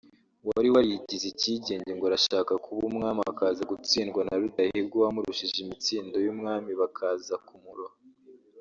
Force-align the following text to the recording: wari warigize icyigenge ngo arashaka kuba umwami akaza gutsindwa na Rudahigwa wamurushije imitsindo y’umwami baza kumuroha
wari 0.47 0.69
warigize 0.75 1.25
icyigenge 1.33 1.91
ngo 1.95 2.03
arashaka 2.09 2.53
kuba 2.63 2.81
umwami 2.89 3.21
akaza 3.31 3.63
gutsindwa 3.71 4.21
na 4.27 4.35
Rudahigwa 4.41 4.95
wamurushije 5.03 5.57
imitsindo 5.61 6.15
y’umwami 6.25 6.71
baza 6.79 7.35
kumuroha 7.47 7.95